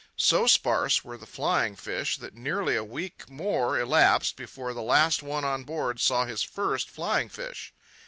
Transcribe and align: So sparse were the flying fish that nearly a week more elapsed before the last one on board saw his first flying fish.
So 0.17 0.47
sparse 0.47 1.05
were 1.05 1.19
the 1.19 1.27
flying 1.27 1.75
fish 1.75 2.17
that 2.17 2.33
nearly 2.33 2.75
a 2.75 2.83
week 2.83 3.29
more 3.29 3.79
elapsed 3.79 4.35
before 4.35 4.73
the 4.73 4.81
last 4.81 5.21
one 5.21 5.45
on 5.45 5.63
board 5.63 5.99
saw 5.99 6.25
his 6.25 6.41
first 6.41 6.89
flying 6.89 7.29
fish. 7.29 7.71